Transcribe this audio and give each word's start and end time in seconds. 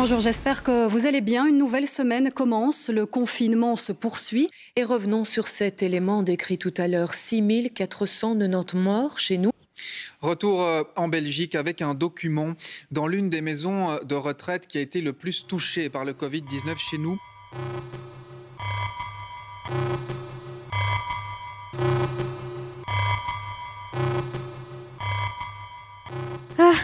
Bonjour, 0.00 0.20
j'espère 0.20 0.62
que 0.62 0.86
vous 0.86 1.06
allez 1.06 1.20
bien. 1.20 1.44
Une 1.44 1.58
nouvelle 1.58 1.88
semaine 1.88 2.30
commence, 2.30 2.88
le 2.88 3.04
confinement 3.04 3.74
se 3.74 3.90
poursuit. 3.90 4.48
Et 4.76 4.84
revenons 4.84 5.24
sur 5.24 5.48
cet 5.48 5.82
élément 5.82 6.22
décrit 6.22 6.56
tout 6.56 6.72
à 6.76 6.86
l'heure, 6.86 7.14
6490 7.14 8.76
morts 8.76 9.18
chez 9.18 9.38
nous. 9.38 9.50
Retour 10.20 10.62
euh, 10.62 10.84
en 10.94 11.08
Belgique 11.08 11.56
avec 11.56 11.82
un 11.82 11.94
document 11.94 12.54
dans 12.92 13.08
l'une 13.08 13.28
des 13.28 13.40
maisons 13.40 13.90
euh, 13.90 13.98
de 14.04 14.14
retraite 14.14 14.68
qui 14.68 14.78
a 14.78 14.80
été 14.80 15.00
le 15.00 15.12
plus 15.12 15.44
touchée 15.44 15.88
par 15.88 16.04
le 16.04 16.12
Covid-19 16.12 16.78
chez 16.78 16.98
nous. 16.98 17.18
Ah, 26.56 26.74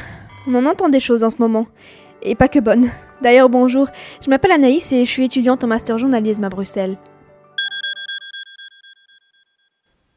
on 0.49 0.55
en 0.57 0.67
entend 0.67 0.89
des 0.89 0.99
choses 0.99 1.23
en 1.23 1.31
ce 1.31 1.37
moment. 1.39 1.69
Et 2.25 2.35
pas 2.35 2.49
que 2.49 2.59
bonnes. 2.59 2.89
D'ailleurs, 3.23 3.49
bonjour, 3.49 3.87
je 4.23 4.31
m'appelle 4.31 4.53
Anaïs 4.53 4.93
et 4.93 5.05
je 5.05 5.11
suis 5.11 5.25
étudiante 5.25 5.63
en 5.63 5.67
master 5.67 5.99
journalisme 5.99 6.45
à 6.45 6.49
Bruxelles. 6.49 6.97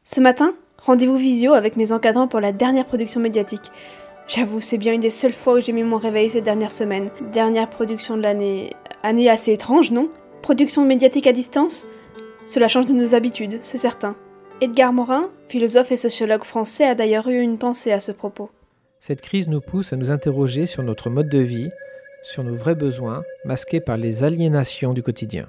Ce 0.04 0.20
matin, 0.20 0.54
rendez-vous 0.78 1.16
visio 1.16 1.52
avec 1.52 1.76
mes 1.76 1.92
encadrants 1.92 2.28
pour 2.28 2.40
la 2.40 2.52
dernière 2.52 2.86
production 2.86 3.20
médiatique. 3.20 3.70
J'avoue, 4.26 4.60
c'est 4.60 4.78
bien 4.78 4.94
une 4.94 5.00
des 5.00 5.10
seules 5.10 5.32
fois 5.32 5.54
où 5.54 5.60
j'ai 5.60 5.72
mis 5.72 5.82
mon 5.82 5.98
réveil 5.98 6.30
ces 6.30 6.40
dernières 6.40 6.72
semaines. 6.72 7.10
Dernière 7.32 7.68
production 7.68 8.16
de 8.16 8.22
l'année. 8.22 8.72
Année 9.02 9.28
assez 9.28 9.52
étrange, 9.52 9.90
non? 9.90 10.10
Production 10.42 10.84
médiatique 10.84 11.26
à 11.26 11.32
distance? 11.32 11.86
Cela 12.44 12.68
change 12.68 12.86
de 12.86 12.94
nos 12.94 13.14
habitudes, 13.14 13.58
c'est 13.62 13.78
certain. 13.78 14.16
Edgar 14.60 14.92
Morin, 14.92 15.30
philosophe 15.48 15.92
et 15.92 15.96
sociologue 15.96 16.44
français, 16.44 16.84
a 16.84 16.94
d'ailleurs 16.94 17.28
eu 17.28 17.40
une 17.40 17.58
pensée 17.58 17.92
à 17.92 18.00
ce 18.00 18.12
propos. 18.12 18.50
Cette 19.00 19.20
crise 19.20 19.48
nous 19.48 19.60
pousse 19.60 19.92
à 19.92 19.96
nous 19.96 20.10
interroger 20.10 20.66
sur 20.66 20.82
notre 20.82 21.10
mode 21.10 21.28
de 21.28 21.38
vie, 21.38 21.70
sur 22.22 22.44
nos 22.44 22.54
vrais 22.54 22.74
besoins, 22.74 23.22
masqués 23.44 23.80
par 23.80 23.96
les 23.96 24.24
aliénations 24.24 24.92
du 24.92 25.02
quotidien. 25.02 25.46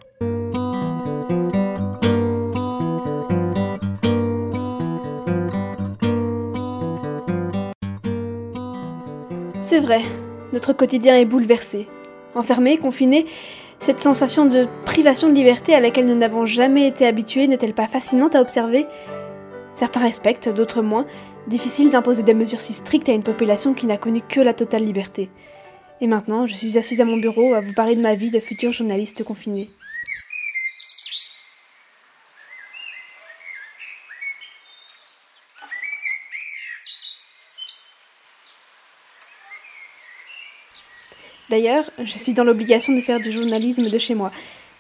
C'est 9.62 9.80
vrai, 9.80 10.02
notre 10.52 10.74
quotidien 10.74 11.16
est 11.16 11.26
bouleversé. 11.26 11.88
Enfermé, 12.34 12.78
confiné, 12.78 13.26
cette 13.80 14.02
sensation 14.02 14.46
de 14.46 14.68
privation 14.84 15.30
de 15.30 15.34
liberté 15.34 15.74
à 15.74 15.80
laquelle 15.80 16.06
nous 16.06 16.16
n'avons 16.16 16.46
jamais 16.46 16.88
été 16.88 17.06
habitués 17.06 17.48
n'est-elle 17.48 17.74
pas 17.74 17.88
fascinante 17.88 18.36
à 18.36 18.42
observer? 18.42 18.86
Certains 19.74 20.02
respectent, 20.02 20.50
d'autres 20.50 20.82
moins. 20.82 21.06
Difficile 21.48 21.90
d'imposer 21.90 22.24
des 22.24 22.34
mesures 22.34 22.60
si 22.60 22.74
strictes 22.74 23.10
à 23.10 23.14
une 23.14 23.24
population 23.24 23.74
qui 23.74 23.86
n'a 23.86 23.98
connu 23.98 24.22
que 24.22 24.42
la 24.42 24.54
totale 24.54 24.84
liberté. 24.84 25.30
Et 26.02 26.08
maintenant, 26.08 26.48
je 26.48 26.54
suis 26.54 26.78
assise 26.78 27.02
à 27.02 27.06
mon 27.06 27.18
bureau 27.18 27.54
à 27.54 27.62
vous 27.62 27.74
parler 27.74 27.96
de 27.96 28.02
ma 28.02 28.16
vie 28.16 28.32
de 28.32 28.40
futur 28.40 28.72
journaliste 28.72 29.24
confiné. 29.24 29.70
D'ailleurs, 41.50 41.90
je 41.98 42.18
suis 42.18 42.34
dans 42.34 42.44
l'obligation 42.44 42.94
de 42.94 43.02
faire 43.02 43.20
du 43.20 43.32
journalisme 43.32 43.90
de 43.90 43.98
chez 43.98 44.14
moi. 44.14 44.32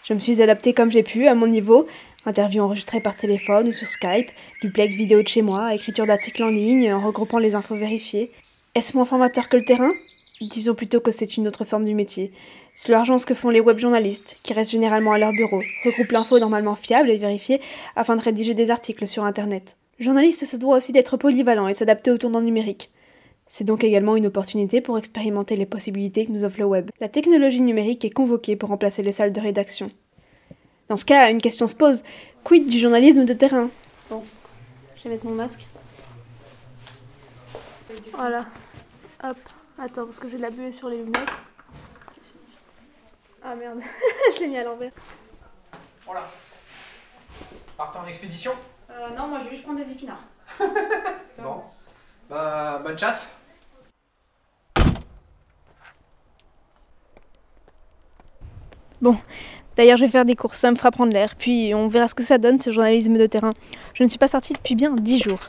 Je 0.05 0.13
me 0.13 0.19
suis 0.19 0.41
adaptée 0.41 0.73
comme 0.73 0.91
j'ai 0.91 1.03
pu, 1.03 1.27
à 1.27 1.35
mon 1.35 1.47
niveau. 1.47 1.87
Interview 2.25 2.61
enregistrée 2.61 3.01
par 3.01 3.15
téléphone 3.15 3.69
ou 3.69 3.71
sur 3.71 3.89
Skype, 3.89 4.29
duplex 4.61 4.95
vidéo 4.95 5.23
de 5.23 5.27
chez 5.27 5.41
moi, 5.41 5.73
écriture 5.73 6.05
d'articles 6.05 6.43
en 6.43 6.49
ligne, 6.49 6.93
en 6.93 6.99
regroupant 6.99 7.39
les 7.39 7.55
infos 7.55 7.75
vérifiées. 7.75 8.31
Est-ce 8.75 8.95
moins 8.95 9.05
formateur 9.05 9.49
que 9.49 9.57
le 9.57 9.65
terrain? 9.65 9.91
Disons 10.41 10.73
plutôt 10.73 11.01
que 11.01 11.11
c'est 11.11 11.35
une 11.35 11.47
autre 11.47 11.65
forme 11.65 11.83
du 11.83 11.93
métier. 11.93 12.31
C'est 12.73 12.91
l'argent 12.91 13.17
ce 13.17 13.25
que 13.25 13.33
font 13.33 13.49
les 13.49 13.59
web 13.59 13.77
journalistes, 13.77 14.39
qui 14.41 14.53
restent 14.53 14.71
généralement 14.71 15.11
à 15.11 15.17
leur 15.17 15.33
bureau, 15.33 15.61
regroupent 15.83 16.11
l'info 16.11 16.39
normalement 16.39 16.75
fiable 16.75 17.09
et 17.09 17.17
vérifiée 17.17 17.59
afin 17.97 18.15
de 18.15 18.21
rédiger 18.21 18.53
des 18.53 18.71
articles 18.71 19.05
sur 19.05 19.25
Internet. 19.25 19.75
Le 19.99 20.05
journaliste 20.05 20.45
se 20.45 20.55
doit 20.55 20.77
aussi 20.77 20.93
d'être 20.93 21.17
polyvalent 21.17 21.67
et 21.67 21.73
s'adapter 21.73 22.09
au 22.09 22.17
tournant 22.17 22.39
numérique. 22.39 22.89
C'est 23.47 23.65
donc 23.65 23.83
également 23.83 24.15
une 24.15 24.27
opportunité 24.27 24.79
pour 24.79 24.97
expérimenter 24.97 25.57
les 25.57 25.65
possibilités 25.65 26.25
que 26.25 26.31
nous 26.31 26.45
offre 26.45 26.59
le 26.59 26.65
web. 26.65 26.89
La 27.01 27.09
technologie 27.09 27.59
numérique 27.59 28.05
est 28.05 28.09
convoquée 28.09 28.55
pour 28.55 28.69
remplacer 28.69 29.03
les 29.03 29.11
salles 29.11 29.33
de 29.33 29.41
rédaction. 29.41 29.91
Dans 30.87 30.95
ce 30.95 31.03
cas, 31.03 31.29
une 31.29 31.41
question 31.41 31.67
se 31.67 31.75
pose. 31.75 32.03
Quid 32.45 32.69
du 32.69 32.79
journalisme 32.79 33.25
de 33.25 33.33
terrain? 33.33 33.69
Bon, 34.09 34.23
je 34.97 35.03
vais 35.03 35.09
mettre 35.09 35.25
mon 35.25 35.35
masque. 35.35 35.65
Voilà. 38.13 38.45
Hop. 39.21 39.37
Attends, 39.81 40.03
parce 40.05 40.19
que 40.19 40.27
je 40.27 40.33
vais 40.33 40.37
de 40.39 40.41
la 40.43 40.49
buée 40.49 40.73
sur 40.73 40.89
les 40.89 40.97
lunettes. 40.97 41.29
Ah 43.41 43.55
merde, 43.55 43.79
je 44.35 44.39
l'ai 44.41 44.47
mis 44.47 44.57
à 44.57 44.63
l'envers. 44.65 44.91
Voilà. 46.05 46.27
Partez 47.77 47.99
en 47.99 48.05
expédition 48.05 48.51
Euh, 48.89 49.09
non, 49.15 49.27
moi 49.27 49.39
je 49.39 49.45
vais 49.45 49.51
juste 49.51 49.63
prendre 49.63 49.79
des 49.79 49.89
épinards. 49.91 50.23
Bon. 51.41 51.61
Bah, 52.29 52.81
bonne 52.83 52.99
chasse 52.99 53.33
Bon, 59.01 59.15
d'ailleurs 59.77 59.95
je 59.95 60.03
vais 60.03 60.11
faire 60.11 60.25
des 60.25 60.35
courses, 60.35 60.57
ça 60.57 60.69
me 60.69 60.75
fera 60.75 60.91
prendre 60.91 61.13
l'air, 61.13 61.35
puis 61.37 61.73
on 61.73 61.87
verra 61.87 62.09
ce 62.09 62.15
que 62.15 62.23
ça 62.23 62.37
donne 62.37 62.57
ce 62.57 62.71
journalisme 62.71 63.17
de 63.17 63.25
terrain. 63.25 63.53
Je 63.93 64.03
ne 64.03 64.09
suis 64.09 64.17
pas 64.19 64.27
sortie 64.27 64.51
depuis 64.51 64.75
bien 64.75 64.93
dix 64.93 65.19
jours. 65.21 65.39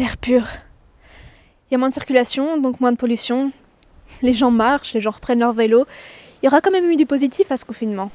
L'air 0.00 0.16
pur. 0.16 0.46
Il 1.68 1.72
y 1.72 1.74
a 1.74 1.78
moins 1.78 1.88
de 1.88 1.92
circulation, 1.92 2.56
donc 2.56 2.80
moins 2.80 2.90
de 2.90 2.96
pollution. 2.96 3.52
Les 4.22 4.32
gens 4.32 4.50
marchent, 4.50 4.94
les 4.94 5.02
gens 5.02 5.10
reprennent 5.10 5.40
leur 5.40 5.52
vélo. 5.52 5.84
Il 6.40 6.46
y 6.46 6.48
aura 6.48 6.62
quand 6.62 6.70
même 6.70 6.90
eu 6.90 6.96
du 6.96 7.04
positif 7.04 7.52
à 7.52 7.58
ce 7.58 7.66
confinement. 7.66 8.10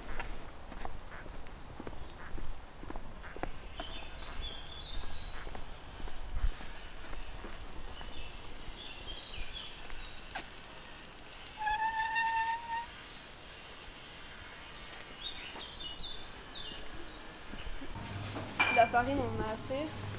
La 18.75 18.87
farine, 18.87 19.17
on 19.19 19.39
en 19.39 19.47
a 19.47 19.53
assez? 19.53 20.14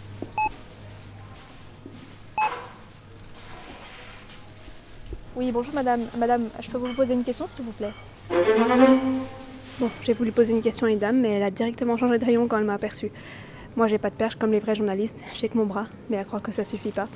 Oui, 5.37 5.53
bonjour 5.53 5.75
madame. 5.75 6.01
Madame, 6.17 6.49
je 6.61 6.71
peux 6.71 6.79
vous 6.79 6.95
poser 6.95 7.13
une 7.13 7.23
question 7.23 7.47
s'il 7.47 7.63
vous 7.63 7.73
plaît? 7.73 7.93
Bon, 9.79 9.91
j'ai 10.01 10.15
voulu 10.15 10.33
poser 10.33 10.55
une 10.55 10.63
question 10.63 10.87
à 10.87 10.91
une 10.91 10.99
dame, 10.99 11.21
mais 11.21 11.33
elle 11.33 11.43
a 11.43 11.51
directement 11.51 11.99
changé 11.99 12.19
de 12.19 12.25
rayon 12.25 12.49
quand 12.49 12.57
elle 12.57 12.65
m'a 12.65 12.73
aperçue. 12.73 13.13
Moi, 13.77 13.87
j'ai 13.87 13.99
pas 13.99 14.09
de 14.09 14.15
perche 14.15 14.37
comme 14.37 14.53
les 14.53 14.61
vrais 14.61 14.75
journalistes, 14.75 15.23
j'ai 15.39 15.51
que 15.51 15.59
mon 15.59 15.67
bras, 15.67 15.89
mais 16.09 16.17
à 16.17 16.25
croire 16.25 16.41
que 16.41 16.53
ça 16.53 16.65
suffit 16.65 16.91
pas. 16.91 17.07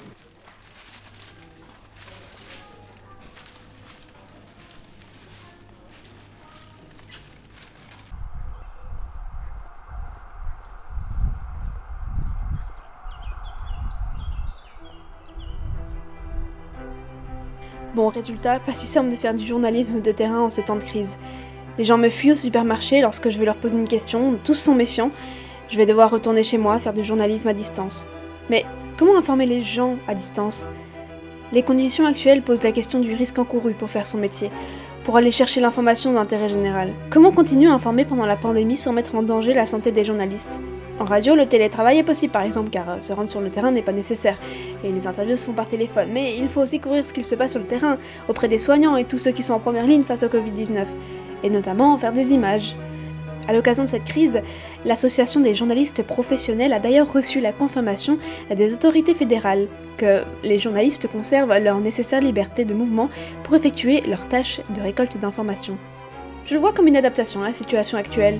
Bon, 17.94 18.06
résultat, 18.06 18.60
pas 18.60 18.72
si 18.72 18.86
simple 18.86 19.10
de 19.10 19.16
faire 19.16 19.34
du 19.34 19.44
journalisme 19.44 20.00
de 20.00 20.12
terrain 20.12 20.42
en 20.42 20.50
ces 20.50 20.62
temps 20.62 20.76
de 20.76 20.82
crise. 20.82 21.16
Les 21.76 21.82
gens 21.82 21.98
me 21.98 22.08
fuient 22.08 22.32
au 22.32 22.36
supermarché 22.36 23.00
lorsque 23.00 23.30
je 23.30 23.38
vais 23.38 23.44
leur 23.44 23.56
poser 23.56 23.76
une 23.76 23.88
question, 23.88 24.38
tous 24.44 24.54
sont 24.54 24.76
méfiants. 24.76 25.10
Je 25.70 25.76
vais 25.76 25.86
devoir 25.86 26.08
retourner 26.08 26.44
chez 26.44 26.56
moi 26.56 26.78
faire 26.78 26.92
du 26.92 27.02
journalisme 27.02 27.48
à 27.48 27.52
distance. 27.52 28.06
Mais 28.48 28.64
comment 28.96 29.18
informer 29.18 29.46
les 29.46 29.60
gens 29.60 29.96
à 30.06 30.14
distance? 30.14 30.66
Les 31.52 31.64
conditions 31.64 32.06
actuelles 32.06 32.42
posent 32.42 32.62
la 32.62 32.70
question 32.70 33.00
du 33.00 33.12
risque 33.12 33.40
encouru 33.40 33.72
pour 33.72 33.90
faire 33.90 34.06
son 34.06 34.18
métier, 34.18 34.52
pour 35.10 35.16
aller 35.16 35.32
chercher 35.32 35.60
l'information 35.60 36.12
d'intérêt 36.12 36.48
général. 36.48 36.92
Comment 37.10 37.32
continuer 37.32 37.68
à 37.68 37.72
informer 37.72 38.04
pendant 38.04 38.26
la 38.26 38.36
pandémie 38.36 38.76
sans 38.76 38.92
mettre 38.92 39.16
en 39.16 39.24
danger 39.24 39.52
la 39.52 39.66
santé 39.66 39.90
des 39.90 40.04
journalistes? 40.04 40.60
En 41.00 41.04
radio, 41.04 41.34
le 41.34 41.46
télétravail 41.46 41.98
est 41.98 42.04
possible 42.04 42.32
par 42.32 42.42
exemple, 42.42 42.70
car 42.70 42.88
euh, 42.88 43.00
se 43.00 43.12
rendre 43.12 43.28
sur 43.28 43.40
le 43.40 43.50
terrain 43.50 43.72
n'est 43.72 43.82
pas 43.82 43.90
nécessaire, 43.90 44.38
et 44.84 44.92
les 44.92 45.08
interviews 45.08 45.36
se 45.36 45.46
font 45.46 45.52
par 45.52 45.66
téléphone. 45.66 46.10
Mais 46.12 46.36
il 46.38 46.48
faut 46.48 46.60
aussi 46.60 46.78
couvrir 46.78 47.04
ce 47.04 47.12
qu'il 47.12 47.24
se 47.24 47.34
passe 47.34 47.50
sur 47.50 47.60
le 47.60 47.66
terrain, 47.66 47.98
auprès 48.28 48.46
des 48.46 48.60
soignants 48.60 48.96
et 48.96 49.02
tous 49.02 49.18
ceux 49.18 49.32
qui 49.32 49.42
sont 49.42 49.54
en 49.54 49.58
première 49.58 49.84
ligne 49.84 50.04
face 50.04 50.22
au 50.22 50.28
Covid-19, 50.28 50.86
et 51.42 51.50
notamment 51.50 51.98
faire 51.98 52.12
des 52.12 52.32
images. 52.32 52.76
À 53.50 53.52
l'occasion 53.52 53.82
de 53.82 53.88
cette 53.88 54.04
crise, 54.04 54.42
l'Association 54.84 55.40
des 55.40 55.56
journalistes 55.56 56.04
professionnels 56.04 56.72
a 56.72 56.78
d'ailleurs 56.78 57.12
reçu 57.12 57.40
la 57.40 57.50
confirmation 57.50 58.16
des 58.48 58.74
autorités 58.74 59.12
fédérales 59.12 59.66
que 59.96 60.22
les 60.44 60.60
journalistes 60.60 61.08
conservent 61.08 61.58
leur 61.58 61.80
nécessaire 61.80 62.20
liberté 62.20 62.64
de 62.64 62.74
mouvement 62.74 63.10
pour 63.42 63.56
effectuer 63.56 64.02
leurs 64.02 64.28
tâches 64.28 64.60
de 64.72 64.80
récolte 64.80 65.18
d'informations. 65.18 65.76
Je 66.46 66.54
le 66.54 66.60
vois 66.60 66.72
comme 66.72 66.86
une 66.86 66.96
adaptation 66.96 67.42
à 67.42 67.48
la 67.48 67.52
situation 67.52 67.98
actuelle. 67.98 68.38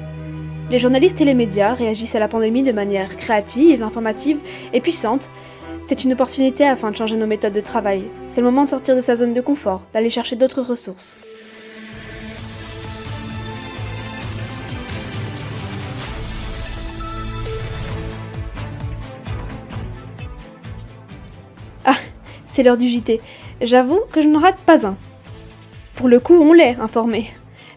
Les 0.71 0.79
journalistes 0.79 1.21
et 1.21 1.25
les 1.25 1.35
médias 1.35 1.75
réagissent 1.75 2.15
à 2.15 2.21
la 2.21 2.29
pandémie 2.29 2.63
de 2.63 2.71
manière 2.71 3.17
créative, 3.17 3.83
informative 3.83 4.39
et 4.73 4.81
puissante. 4.81 5.29
C'est 5.83 6.05
une 6.05 6.13
opportunité 6.13 6.65
afin 6.65 6.93
de 6.93 6.97
changer 6.97 7.17
nos 7.17 7.27
méthodes 7.27 7.53
de 7.53 7.61
travail. 7.61 8.05
C'est 8.29 8.43
le 8.43 8.47
moment 8.47 8.63
de 8.63 8.69
sortir 8.69 8.95
de 8.95 9.01
sa 9.01 9.17
zone 9.17 9.33
de 9.33 9.41
confort, 9.41 9.83
d'aller 9.93 10.09
chercher 10.09 10.37
d'autres 10.37 10.63
ressources. 10.63 11.19
C'est 22.51 22.63
l'heure 22.63 22.77
du 22.77 22.89
JT. 22.89 23.21
J'avoue 23.63 24.01
que 24.11 24.23
je 24.23 24.29
n'en 24.29 24.41
rate 24.41 24.59
pas 24.67 24.87
un. 24.87 24.97
Pour 25.95 26.09
le 26.09 26.21
coup, 26.21 26.35
on 26.35 26.53
l'est 26.53 26.77
informé. 26.81 27.31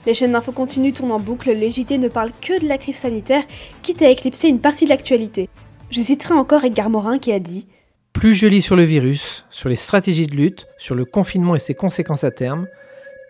Les 0.06 0.14
chaînes 0.14 0.34
d'infos 0.34 0.52
continuent 0.52 0.94
tournent 0.94 1.12
en 1.12 1.20
boucle, 1.20 1.52
les 1.52 1.72
JT 1.72 1.98
ne 1.98 2.10
parlent 2.10 2.32
que 2.42 2.60
de 2.60 2.68
la 2.68 2.78
crise 2.78 2.98
sanitaire, 2.98 3.44
quitte 3.82 4.02
à 4.02 4.10
éclipser 4.10 4.50
une 4.50 4.60
partie 4.60 4.86
de 4.86 4.90
l'actualité. 4.90 5.50
Je 5.92 6.02
citerai 6.02 6.34
encore 6.34 6.66
Edgar 6.66 6.90
Morin 6.90 7.20
qui 7.20 7.32
a 7.32 7.40
dit 7.40 7.68
Plus 8.12 8.34
je 8.34 8.48
lis 8.48 8.62
sur 8.62 8.76
le 8.76 8.84
virus, 8.84 9.46
sur 9.50 9.70
les 9.70 9.76
stratégies 9.76 10.28
de 10.28 10.36
lutte, 10.36 10.68
sur 10.78 10.96
le 10.96 11.06
confinement 11.06 11.56
et 11.56 11.60
ses 11.60 11.74
conséquences 11.74 12.24
à 12.24 12.32
terme, 12.32 12.68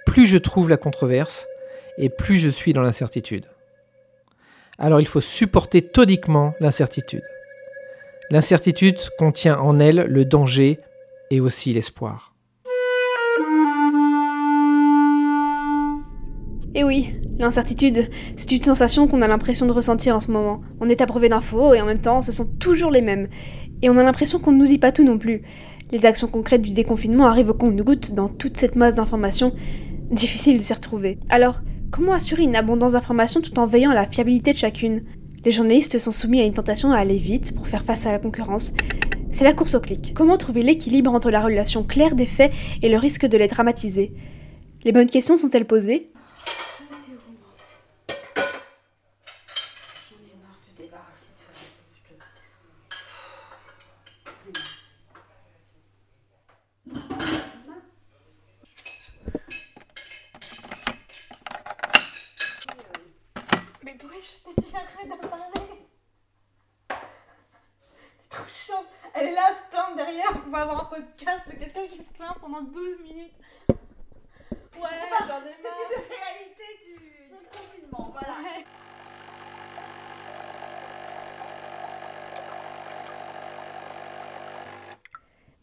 plus 0.06 0.26
je 0.26 0.38
trouve 0.38 0.70
la 0.70 0.78
controverse 0.78 1.46
et 1.98 2.10
plus 2.10 2.38
je 2.38 2.50
suis 2.50 2.74
dans 2.74 2.82
l'incertitude. 2.82 3.46
Alors 4.80 5.00
il 5.00 5.08
faut 5.08 5.22
supporter 5.22 5.82
todiquement 5.82 6.54
l'incertitude. 6.60 7.24
L'incertitude 8.32 9.00
contient 9.20 9.60
en 9.60 9.80
elle 9.80 10.08
le 10.10 10.26
danger 10.26 10.80
et 11.34 11.42
aussi 11.42 11.74
l'espoir. 11.74 12.36
Et 16.76 16.84
oui, 16.84 17.16
l'incertitude, 17.40 18.08
c'est 18.38 18.52
une 18.52 18.62
sensation 18.62 19.08
qu'on 19.08 19.24
a 19.24 19.28
l'impression 19.28 19.66
de 19.66 19.72
ressentir 19.72 20.16
en 20.16 20.20
ce 20.20 20.30
moment. 20.30 20.62
On 20.80 20.90
est 20.90 21.02
abreuvé 21.02 21.30
d'infos 21.30 21.74
et 21.74 21.82
en 21.82 21.86
même 21.88 22.02
temps, 22.02 22.22
ce 22.22 22.32
sont 22.32 22.46
toujours 22.46 22.92
les 22.92 23.02
mêmes. 23.02 23.28
Et 23.82 23.90
on 23.90 23.98
a 23.98 24.04
l'impression 24.04 24.38
qu'on 24.38 24.52
ne 24.52 24.60
nous 24.60 24.68
dit 24.68 24.78
pas 24.78 24.92
tout 24.92 25.04
non 25.04 25.18
plus. 25.18 25.42
Les 25.92 26.06
actions 26.06 26.28
concrètes 26.28 26.62
du 26.62 26.72
déconfinement 26.72 27.26
arrivent 27.26 27.50
au 27.50 27.56
compte-gouttes 27.56 28.14
dans 28.14 28.30
toute 28.30 28.58
cette 28.58 28.76
masse 28.76 28.96
d'informations. 28.96 29.54
Difficile 30.12 30.60
de 30.60 30.64
s'y 30.64 30.74
retrouver. 30.74 31.18
Alors, 31.30 31.62
comment 31.92 32.14
assurer 32.14 32.44
une 32.44 32.56
abondance 32.56 32.94
d'informations 32.94 33.42
tout 33.42 33.58
en 33.58 33.66
veillant 33.66 33.90
à 33.90 33.96
la 33.96 34.06
fiabilité 34.06 34.54
de 34.54 34.58
chacune? 34.60 35.04
Les 35.46 35.52
journalistes 35.52 35.98
sont 35.98 36.12
soumis 36.12 36.42
à 36.42 36.46
une 36.46 36.54
tentation 36.54 36.92
à 36.92 36.98
aller 36.98 37.18
vite 37.18 37.56
pour 37.56 37.68
faire 37.68 37.84
face 37.84 38.06
à 38.06 38.12
la 38.12 38.20
concurrence. 38.20 38.74
C'est 39.34 39.44
la 39.44 39.54
course 39.54 39.74
au 39.74 39.80
clic. 39.80 40.14
Comment 40.14 40.38
trouver 40.38 40.62
l'équilibre 40.62 41.12
entre 41.12 41.32
la 41.32 41.42
relation 41.42 41.84
claire 41.84 42.14
des 42.14 42.28
faits 42.28 42.54
et 42.84 42.88
le 42.88 42.98
risque 43.00 43.26
de 43.26 43.36
les 43.36 43.48
dramatiser? 43.48 44.14
Les 44.84 44.92
bonnes 44.92 45.10
questions 45.10 45.38
sont-elles 45.38 45.66
posées 45.66 46.12
Mais 63.84 63.96
pourquoi 64.00 64.20
je 64.22 64.54
t'ai 64.54 64.62
dit 64.62 64.76
arrête 64.76 65.10
d'en 65.10 65.28
parler 65.28 65.44
C'est 66.90 68.30
trop 68.30 68.48
chiant. 68.48 68.84
Elle 69.16 69.28
est 69.28 69.36
là 69.36 69.52
à 69.52 69.56
se 69.56 69.70
plaindre 69.70 69.96
derrière. 69.96 70.44
On 70.48 70.50
va 70.50 70.62
avoir 70.62 70.82
un 70.82 70.83
podcast 70.94 71.48
de 71.48 71.56
quelqu'un 71.58 71.88
qui 71.88 72.04
se 72.04 72.12
plaint 72.12 72.38
pendant 72.40 72.62
12 72.62 73.02
minutes. 73.02 73.34
Ouais, 73.70 74.90
j'en 75.28 75.40
ai 75.40 75.56
C'est 75.58 75.68
une 75.68 76.04
réalité 76.12 76.68
du, 76.86 76.94
du 76.94 77.48
confinement, 77.52 78.14
voilà. 78.14 78.36
Ouais. 78.44 78.66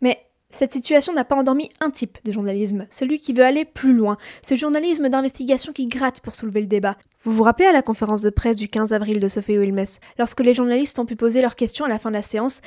Mais 0.00 0.26
cette 0.50 0.72
situation 0.72 1.12
n'a 1.12 1.24
pas 1.24 1.36
endormi 1.36 1.70
un 1.80 1.90
type 1.90 2.18
de 2.24 2.32
journalisme, 2.32 2.86
celui 2.90 3.18
qui 3.18 3.32
veut 3.32 3.44
aller 3.44 3.64
plus 3.64 3.92
loin, 3.92 4.16
ce 4.42 4.56
journalisme 4.56 5.08
d'investigation 5.10 5.72
qui 5.72 5.86
gratte 5.86 6.22
pour 6.22 6.34
soulever 6.34 6.60
le 6.60 6.66
débat. 6.66 6.96
Vous 7.22 7.30
vous 7.32 7.44
rappelez 7.44 7.68
à 7.68 7.72
la 7.72 7.82
conférence 7.82 8.22
de 8.22 8.30
presse 8.30 8.56
du 8.56 8.68
15 8.68 8.92
avril 8.92 9.20
de 9.20 9.28
Sophie 9.28 9.58
Wilmes, 9.58 9.84
lorsque 10.18 10.40
les 10.40 10.54
journalistes 10.54 10.98
ont 10.98 11.06
pu 11.06 11.14
poser 11.14 11.40
leurs 11.40 11.54
questions 11.54 11.84
à 11.84 11.88
la 11.88 12.00
fin 12.00 12.10
de 12.10 12.16
la 12.16 12.22
séance, 12.22 12.62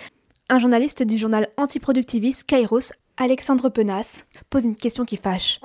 un 0.50 0.60
journaliste 0.60 1.04
du 1.04 1.18
journal 1.18 1.48
antiproductiviste 1.58 2.46
Kairos, 2.46 2.92
Alexandre 3.18 3.70
Penas, 3.70 4.24
pose 4.50 4.66
une 4.66 4.76
question 4.76 5.06
qui 5.06 5.18
fâche. 5.18 5.60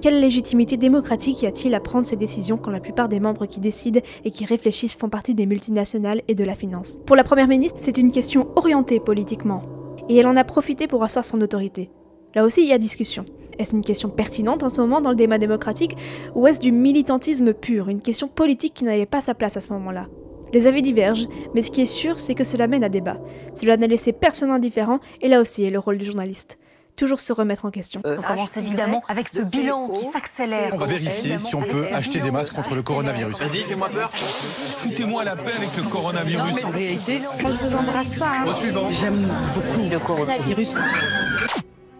Quelle 0.00 0.20
légitimité 0.20 0.76
démocratique 0.76 1.42
y 1.42 1.46
a-t-il 1.46 1.74
à 1.74 1.80
prendre 1.80 2.06
ces 2.06 2.16
décisions 2.16 2.58
quand 2.58 2.70
la 2.70 2.80
plupart 2.80 3.08
des 3.08 3.18
membres 3.18 3.46
qui 3.46 3.60
décident 3.60 4.00
et 4.24 4.30
qui 4.30 4.44
réfléchissent 4.44 4.94
font 4.94 5.08
partie 5.08 5.34
des 5.34 5.46
multinationales 5.46 6.22
et 6.28 6.34
de 6.34 6.44
la 6.44 6.54
finance? 6.54 7.00
Pour 7.06 7.16
la 7.16 7.24
Première 7.24 7.48
ministre, 7.48 7.80
c'est 7.80 7.98
une 7.98 8.12
question 8.12 8.48
orientée 8.54 9.00
politiquement. 9.00 9.62
Et 10.08 10.16
elle 10.16 10.26
en 10.26 10.36
a 10.36 10.44
profité 10.44 10.86
pour 10.86 11.02
asseoir 11.02 11.24
son 11.24 11.40
autorité. 11.40 11.90
Là 12.34 12.44
aussi, 12.44 12.62
il 12.62 12.68
y 12.68 12.72
a 12.72 12.78
discussion. 12.78 13.24
Est-ce 13.58 13.74
une 13.74 13.82
question 13.82 14.10
pertinente 14.10 14.62
en 14.62 14.68
ce 14.68 14.80
moment 14.80 15.00
dans 15.00 15.10
le 15.10 15.16
débat 15.16 15.38
démocratique? 15.38 15.96
Ou 16.34 16.46
est-ce 16.46 16.60
du 16.60 16.70
militantisme 16.70 17.52
pur, 17.52 17.88
une 17.88 18.02
question 18.02 18.28
politique 18.28 18.74
qui 18.74 18.84
n'avait 18.84 19.06
pas 19.06 19.22
sa 19.22 19.34
place 19.34 19.56
à 19.56 19.60
ce 19.60 19.72
moment-là? 19.72 20.06
Les 20.52 20.66
avis 20.66 20.82
divergent, 20.82 21.28
mais 21.54 21.62
ce 21.62 21.70
qui 21.70 21.82
est 21.82 21.86
sûr, 21.86 22.18
c'est 22.18 22.34
que 22.34 22.44
cela 22.44 22.66
mène 22.68 22.84
à 22.84 22.88
débat. 22.88 23.18
Cela 23.54 23.76
n'a 23.76 23.86
laissé 23.86 24.12
personne 24.12 24.50
indifférent, 24.50 25.00
et 25.22 25.28
là 25.28 25.40
aussi 25.40 25.64
est 25.64 25.70
le 25.70 25.78
rôle 25.78 25.98
du 25.98 26.04
journaliste. 26.04 26.58
Toujours 26.94 27.20
se 27.20 27.30
remettre 27.32 27.66
en 27.66 27.70
question. 27.70 28.00
On 28.06 28.22
commence 28.22 28.56
évidemment 28.56 29.02
avec 29.08 29.28
ce 29.28 29.42
bilan 29.42 29.88
qui 29.90 30.02
s'accélère. 30.04 30.70
On 30.72 30.78
va 30.78 30.86
vérifier 30.86 31.38
si 31.38 31.54
on 31.54 31.60
peut 31.60 31.84
acheter 31.92 32.20
des 32.20 32.30
masques 32.30 32.54
contre 32.54 32.74
le 32.74 32.80
coronavirus. 32.80 33.38
Vas-y, 33.38 33.64
fais-moi 33.64 33.90
peur. 33.90 34.10
Foutez-moi 34.14 35.22
la 35.24 35.36
paix 35.36 35.52
avec 35.54 35.76
le 35.76 35.82
coronavirus. 35.82 36.64
En 36.64 36.70
réalité, 36.70 37.20
Moi, 37.42 37.50
je 37.50 37.66
vous 37.68 37.76
embrasse 37.76 38.14
pas. 38.14 38.30
hein. 38.46 38.88
J'aime 38.90 39.28
beaucoup 39.54 39.90
le 39.90 39.98
coronavirus. 39.98 40.76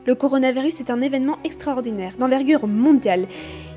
Le 0.07 0.15
coronavirus 0.15 0.81
est 0.81 0.89
un 0.89 1.03
événement 1.03 1.37
extraordinaire, 1.45 2.15
d'envergure 2.19 2.67
mondiale. 2.67 3.27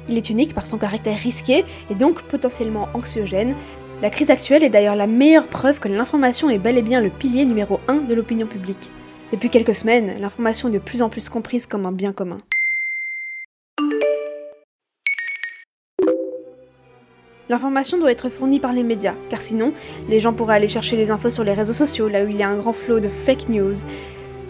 Il 0.07 0.15
est 0.17 0.29
unique 0.29 0.53
par 0.53 0.67
son 0.67 0.77
caractère 0.77 1.17
risqué 1.17 1.65
et 1.89 1.95
donc 1.95 2.21
potentiellement 2.23 2.87
anxiogène. 2.93 3.55
La 4.01 4.09
crise 4.09 4.31
actuelle 4.31 4.63
est 4.63 4.69
d'ailleurs 4.69 4.95
la 4.95 5.07
meilleure 5.07 5.49
preuve 5.49 5.81
que 5.81 5.89
l'information 5.89 6.49
est 6.49 6.57
bel 6.57 6.77
et 6.77 6.81
bien 6.81 7.01
le 7.01 7.09
pilier 7.09 7.43
numéro 7.43 7.81
1 7.89 7.95
de 7.95 8.13
l'opinion 8.13 8.47
publique. 8.47 8.91
Depuis 9.33 9.49
quelques 9.49 9.75
semaines, 9.75 10.15
l'information 10.21 10.69
est 10.69 10.71
de 10.71 10.79
plus 10.79 11.01
en 11.01 11.09
plus 11.09 11.27
comprise 11.27 11.65
comme 11.65 11.85
un 11.85 11.91
bien 11.91 12.13
commun. 12.13 12.37
L'information 17.49 17.97
doit 17.97 18.11
être 18.11 18.29
fournie 18.29 18.61
par 18.61 18.71
les 18.71 18.83
médias, 18.83 19.15
car 19.29 19.41
sinon, 19.41 19.73
les 20.07 20.21
gens 20.21 20.31
pourraient 20.31 20.55
aller 20.55 20.69
chercher 20.69 20.95
les 20.95 21.11
infos 21.11 21.29
sur 21.29 21.43
les 21.43 21.51
réseaux 21.51 21.73
sociaux, 21.73 22.07
là 22.07 22.23
où 22.23 22.29
il 22.29 22.37
y 22.37 22.43
a 22.43 22.47
un 22.47 22.55
grand 22.55 22.71
flot 22.71 23.01
de 23.01 23.09
fake 23.09 23.49
news. 23.49 23.73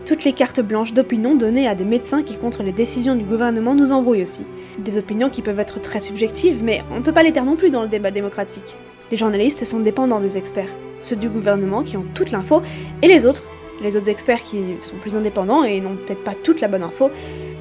Toutes 0.05 0.25
les 0.25 0.33
cartes 0.33 0.61
blanches 0.61 0.93
d'opinion 0.93 1.33
données 1.33 1.67
à 1.67 1.73
des 1.73 1.85
médecins 1.85 2.21
qui, 2.21 2.37
contre 2.37 2.61
les 2.61 2.71
décisions 2.71 3.15
du 3.15 3.23
gouvernement, 3.23 3.73
nous 3.73 3.91
embrouillent 3.91 4.21
aussi. 4.21 4.45
Des 4.77 4.99
opinions 4.99 5.31
qui 5.31 5.41
peuvent 5.41 5.59
être 5.59 5.81
très 5.81 5.99
subjectives, 5.99 6.63
mais 6.63 6.83
on 6.91 6.99
ne 6.99 7.03
peut 7.03 7.13
pas 7.13 7.23
les 7.23 7.31
taire 7.31 7.45
non 7.45 7.55
plus 7.55 7.71
dans 7.71 7.81
le 7.81 7.89
débat 7.89 8.11
démocratique. 8.11 8.75
Les 9.11 9.17
journalistes 9.17 9.65
sont 9.65 9.79
dépendants 9.79 10.19
des 10.19 10.37
experts, 10.37 10.69
ceux 11.01 11.15
du 11.15 11.29
gouvernement 11.29 11.83
qui 11.83 11.97
ont 11.97 12.05
toute 12.13 12.31
l'info, 12.31 12.61
et 13.01 13.07
les 13.07 13.25
autres, 13.25 13.49
les 13.81 13.95
autres 13.95 14.09
experts 14.09 14.43
qui 14.43 14.57
sont 14.81 14.97
plus 14.97 15.15
indépendants 15.15 15.63
et 15.63 15.81
n'ont 15.81 15.95
peut-être 15.95 16.23
pas 16.23 16.35
toute 16.35 16.61
la 16.61 16.67
bonne 16.67 16.83
info. 16.83 17.09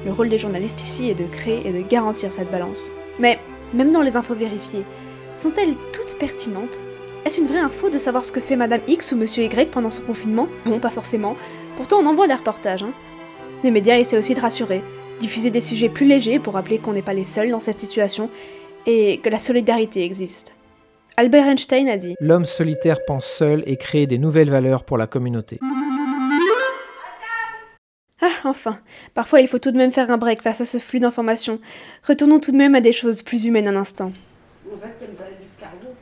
Le 0.05 0.11
rôle 0.11 0.29
des 0.29 0.37
journalistes 0.37 0.81
ici 0.81 1.09
est 1.09 1.15
de 1.15 1.25
créer 1.25 1.67
et 1.67 1.71
de 1.71 1.81
garantir 1.81 2.31
cette 2.31 2.51
balance. 2.51 2.91
Mais, 3.19 3.39
même 3.73 3.91
dans 3.91 4.01
les 4.01 4.15
infos 4.15 4.35
vérifiées, 4.35 4.83
sont-elles 5.33 5.75
toutes 5.91 6.17
pertinentes? 6.19 6.81
Est-ce 7.25 7.41
une 7.41 7.47
vraie 7.47 7.59
info 7.59 7.89
de 7.89 7.97
savoir 7.97 8.23
ce 8.23 8.31
que 8.31 8.39
fait 8.39 8.55
Madame 8.55 8.81
X 8.87 9.11
ou 9.11 9.17
Monsieur 9.17 9.43
Y 9.43 9.71
pendant 9.71 9.89
son 9.89 10.03
confinement? 10.03 10.47
Non, 10.65 10.79
pas 10.79 10.89
forcément. 10.89 11.35
Pourtant, 11.75 11.97
on 11.99 12.05
en 12.05 12.13
voit 12.13 12.27
des 12.27 12.33
reportages. 12.33 12.83
Hein. 12.83 12.91
Les 13.63 13.71
médias 13.71 13.97
essaient 13.97 14.17
aussi 14.17 14.35
de 14.35 14.39
rassurer, 14.39 14.81
diffuser 15.19 15.49
des 15.49 15.61
sujets 15.61 15.89
plus 15.89 16.05
légers 16.05 16.39
pour 16.39 16.53
rappeler 16.53 16.77
qu'on 16.77 16.93
n'est 16.93 17.01
pas 17.01 17.13
les 17.13 17.25
seuls 17.25 17.49
dans 17.49 17.59
cette 17.59 17.79
situation 17.79 18.29
et 18.85 19.17
que 19.17 19.29
la 19.29 19.39
solidarité 19.39 20.05
existe. 20.05 20.53
Albert 21.19 21.47
Einstein 21.47 21.89
a 21.89 21.97
dit 21.97 22.15
L'homme 22.21 22.45
solitaire 22.45 23.03
pense 23.05 23.25
seul 23.25 23.61
et 23.65 23.75
crée 23.75 24.07
des 24.07 24.17
nouvelles 24.17 24.49
valeurs 24.49 24.85
pour 24.85 24.97
la 24.97 25.05
communauté. 25.05 25.59
Ah, 28.21 28.27
enfin, 28.45 28.79
parfois 29.13 29.41
il 29.41 29.49
faut 29.49 29.59
tout 29.59 29.71
de 29.71 29.77
même 29.77 29.91
faire 29.91 30.09
un 30.11 30.17
break 30.17 30.41
face 30.41 30.61
à 30.61 30.65
ce 30.65 30.77
flux 30.77 31.01
d'informations. 31.01 31.59
Retournons 32.07 32.39
tout 32.39 32.53
de 32.53 32.57
même 32.57 32.73
à 32.73 32.79
des 32.79 32.93
choses 32.93 33.21
plus 33.21 33.43
humaines 33.43 33.67
un 33.67 33.75
instant. 33.75 34.11
En 34.73 34.77
fait, 34.77 34.93
t'aimes 34.97 35.15
pas 35.15 35.25
les 35.29 35.45
escargots. 35.45 35.97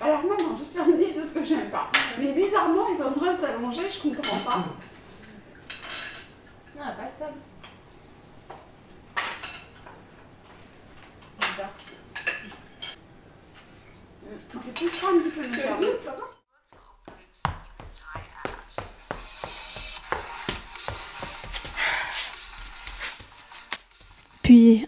Alors 0.00 0.22
moi, 0.22 0.36
non, 0.38 0.56
je 0.56 0.64
te 0.64 0.90
une 0.90 0.98
liste 0.98 1.20
de 1.20 1.24
ce 1.26 1.34
que 1.34 1.44
j'aime 1.44 1.68
pas. 1.70 1.92
Mais 2.18 2.32
bizarrement, 2.32 2.86
il 2.94 2.98
est 2.98 3.04
en 3.04 3.12
train 3.12 3.34
de 3.34 3.40
s'allonger, 3.40 3.82
je 3.90 4.08
comprends 4.08 4.50
pas. 4.50 4.64
Non, 6.78 6.84
pas 6.96 7.10
de 7.12 7.18
ça. 7.18 7.26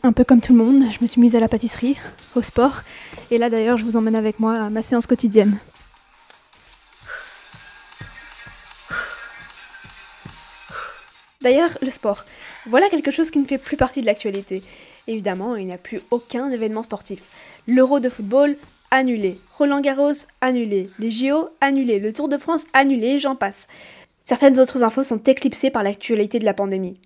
Un 0.02 0.12
peu 0.12 0.24
comme 0.24 0.40
tout 0.40 0.52
le 0.52 0.58
monde, 0.58 0.90
je 0.90 0.98
me 1.00 1.06
suis 1.06 1.20
mise 1.20 1.36
à 1.36 1.40
la 1.40 1.46
pâtisserie, 1.46 1.96
au 2.34 2.42
sport, 2.42 2.82
et 3.30 3.38
là 3.38 3.48
d'ailleurs, 3.48 3.76
je 3.76 3.84
vous 3.84 3.96
emmène 3.96 4.16
avec 4.16 4.40
moi 4.40 4.54
à 4.54 4.70
ma 4.70 4.82
séance 4.82 5.06
quotidienne. 5.06 5.56
D'ailleurs, 11.42 11.78
le 11.80 11.90
sport. 11.90 12.24
Voilà 12.66 12.88
quelque 12.88 13.12
chose 13.12 13.30
qui 13.30 13.38
ne 13.38 13.44
fait 13.44 13.58
plus 13.58 13.76
partie 13.76 14.00
de 14.00 14.06
l'actualité. 14.06 14.64
Évidemment, 15.06 15.54
il 15.54 15.66
n'y 15.66 15.72
a 15.72 15.78
plus 15.78 16.00
aucun 16.10 16.50
événement 16.50 16.82
sportif. 16.82 17.20
L'Euro 17.68 18.00
de 18.00 18.08
football, 18.08 18.56
annulé. 18.90 19.38
Roland 19.58 19.80
Garros, 19.80 20.26
annulé. 20.40 20.90
Les 20.98 21.12
JO, 21.12 21.50
annulé. 21.60 22.00
Le 22.00 22.12
Tour 22.12 22.28
de 22.28 22.36
France, 22.36 22.66
annulé, 22.72 23.20
j'en 23.20 23.36
passe. 23.36 23.68
Certaines 24.24 24.58
autres 24.58 24.82
infos 24.82 25.04
sont 25.04 25.22
éclipsées 25.22 25.70
par 25.70 25.84
l'actualité 25.84 26.40
de 26.40 26.44
la 26.44 26.54
pandémie. 26.54 26.98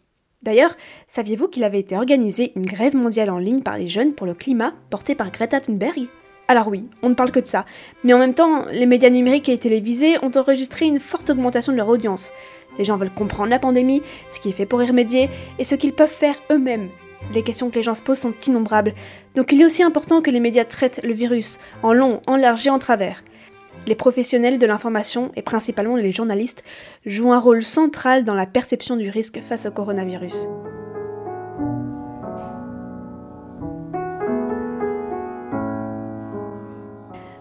D'ailleurs, 0.43 0.77
saviez-vous 1.07 1.49
qu'il 1.49 1.65
avait 1.65 1.81
été 1.81 1.97
organisé 1.97 2.53
une 2.57 2.67
grève 2.67 2.95
mondiale 2.95 3.31
en 3.31 3.39
ligne 3.39 3.63
par 3.63 3.79
les 3.79 3.89
jeunes 3.89 4.13
pour 4.13 4.27
le 4.27 4.35
climat 4.35 4.75
portée 4.91 5.15
par 5.15 5.31
Greta 5.31 5.61
Thunberg? 5.61 6.09
Alors 6.49 6.69
oui, 6.69 6.85
on 7.03 7.09
ne 7.09 7.15
parle 7.15 7.33
que 7.33 7.41
de 7.41 7.47
ça, 7.47 7.65
mais 8.05 8.13
en 8.13 8.19
même 8.19 8.35
temps, 8.35 8.67
les 8.71 8.87
médias 8.87 9.11
numériques 9.11 9.49
et 9.49 9.59
télévisés 9.59 10.17
ont 10.23 10.31
enregistré 10.37 10.87
une 10.87 11.01
forte 11.01 11.31
augmentation 11.31 11.73
de 11.73 11.77
leur 11.79 11.89
audience. 11.89 12.33
Les 12.79 12.85
gens 12.85 12.97
veulent 12.97 13.13
comprendre 13.13 13.51
la 13.51 13.59
pandémie, 13.59 14.03
ce 14.29 14.39
qui 14.39 14.51
est 14.51 14.53
fait 14.53 14.67
pour 14.67 14.83
y 14.83 14.87
remédier, 14.87 15.29
et 15.59 15.65
ce 15.65 15.75
qu'ils 15.75 15.93
peuvent 15.93 16.09
faire 16.09 16.41
eux-mêmes. 16.53 16.91
Les 17.35 17.43
questions 17.43 17.69
que 17.71 17.75
les 17.75 17.83
gens 17.83 17.95
se 17.95 18.03
posent 18.03 18.21
sont 18.21 18.35
innombrables, 18.47 18.95
donc 19.35 19.51
il 19.51 19.61
est 19.61 19.65
aussi 19.65 19.83
important 19.83 20.23
que 20.23 20.31
les 20.31 20.39
médias 20.39 20.65
traitent 20.65 21.01
le 21.03 21.15
virus 21.15 21.59
en 21.83 21.93
long, 21.93 22.21
en 22.29 22.37
large 22.37 22.65
et 22.67 22.71
en 22.71 22.79
travers. 22.79 23.25
Les 23.87 23.95
professionnels 23.95 24.59
de 24.59 24.67
l'information, 24.67 25.31
et 25.37 25.43
principalement 25.43 25.95
les 25.95 26.11
journalistes, 26.11 26.65
jouent 27.05 27.33
un 27.33 27.39
rôle 27.39 27.63
central 27.63 28.25
dans 28.25 28.35
la 28.35 28.47
perception 28.47 28.97
du 28.97 29.11
risque 29.11 29.41
face 29.41 29.67
au 29.67 29.71
coronavirus. 29.71 30.49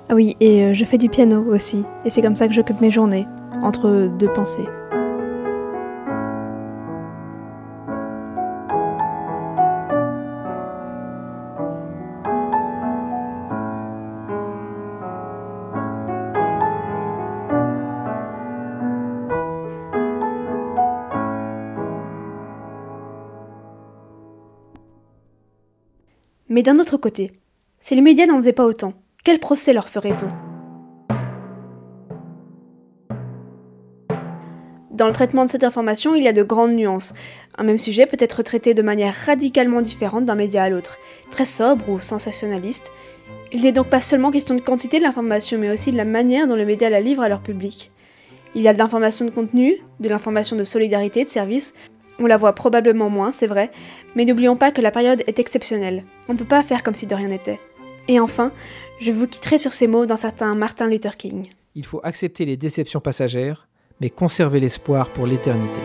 Ah 0.07 0.13
oui, 0.13 0.37
et 0.39 0.63
euh, 0.63 0.73
je 0.73 0.85
fais 0.85 0.99
du 0.99 1.09
piano 1.09 1.43
aussi, 1.51 1.83
et 2.05 2.11
c'est 2.11 2.21
comme 2.21 2.35
ça 2.35 2.47
que 2.47 2.53
j'occupe 2.53 2.79
mes 2.79 2.91
journées, 2.91 3.25
entre 3.63 4.07
deux 4.19 4.31
pensées. 4.31 4.67
Mais 26.47 26.61
d'un 26.61 26.77
autre 26.77 26.97
côté, 26.97 27.31
si 27.79 27.95
les 27.95 28.01
médias 28.01 28.27
n'en 28.27 28.37
faisaient 28.37 28.53
pas 28.53 28.65
autant, 28.65 28.93
quel 29.23 29.39
procès 29.39 29.73
leur 29.73 29.89
ferait-on 29.89 30.29
Dans 34.91 35.07
le 35.07 35.11
traitement 35.11 35.43
de 35.43 35.49
cette 35.49 35.63
information, 35.63 36.13
il 36.13 36.23
y 36.23 36.27
a 36.27 36.33
de 36.33 36.43
grandes 36.43 36.75
nuances. 36.75 37.15
Un 37.57 37.63
même 37.63 37.79
sujet 37.79 38.05
peut 38.05 38.17
être 38.19 38.43
traité 38.43 38.75
de 38.75 38.83
manière 38.83 39.15
radicalement 39.25 39.81
différente 39.81 40.25
d'un 40.25 40.35
média 40.35 40.61
à 40.61 40.69
l'autre, 40.69 40.99
très 41.31 41.45
sobre 41.45 41.89
ou 41.89 41.99
sensationnaliste. 41.99 42.91
Il 43.51 43.63
n'est 43.63 43.71
donc 43.71 43.89
pas 43.89 43.99
seulement 43.99 44.29
question 44.29 44.53
de 44.53 44.61
quantité 44.61 44.99
de 44.99 45.03
l'information, 45.03 45.57
mais 45.57 45.71
aussi 45.71 45.91
de 45.91 45.97
la 45.97 46.05
manière 46.05 46.45
dont 46.45 46.55
le 46.55 46.65
média 46.65 46.91
la 46.91 47.01
livre 47.01 47.23
à 47.23 47.29
leur 47.29 47.41
public. 47.41 47.91
Il 48.53 48.61
y 48.61 48.67
a 48.67 48.73
de 48.73 48.77
l'information 48.77 49.25
de 49.25 49.31
contenu, 49.31 49.81
de 49.99 50.09
l'information 50.09 50.55
de 50.55 50.63
solidarité, 50.63 51.23
de 51.23 51.29
service. 51.29 51.73
On 52.19 52.25
la 52.25 52.37
voit 52.37 52.53
probablement 52.53 53.09
moins, 53.09 53.31
c'est 53.31 53.47
vrai, 53.47 53.71
mais 54.15 54.25
n'oublions 54.25 54.55
pas 54.55 54.71
que 54.71 54.81
la 54.81 54.91
période 54.91 55.23
est 55.27 55.39
exceptionnelle. 55.39 56.03
On 56.29 56.33
ne 56.33 56.37
peut 56.37 56.45
pas 56.45 56.63
faire 56.63 56.83
comme 56.83 56.93
si 56.93 57.07
de 57.07 57.15
rien 57.15 57.27
n'était. 57.27 57.59
Et 58.07 58.19
enfin, 58.19 58.51
je 58.99 59.11
vous 59.11 59.27
quitterai 59.27 59.57
sur 59.57 59.73
ces 59.73 59.87
mots 59.87 60.05
d'un 60.05 60.17
certain 60.17 60.55
Martin 60.55 60.87
Luther 60.87 61.17
King. 61.17 61.49
Il 61.75 61.85
faut 61.85 61.99
accepter 62.03 62.45
les 62.45 62.55
déceptions 62.55 63.01
passagères, 63.01 63.67
mais 63.99 64.09
conserver 64.09 64.59
l'espoir 64.59 65.09
pour 65.11 65.27
l'éternité. 65.27 65.79